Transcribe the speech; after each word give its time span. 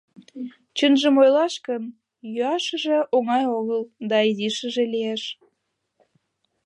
Чынжым 0.77 1.15
ойлаш 1.21 1.55
гын, 1.67 1.83
йӱашыже 2.33 2.97
оҥай 3.15 3.43
огыл 3.57 3.81
да 4.09 4.17
изишыже 4.29 4.83
лиеш... 4.93 5.23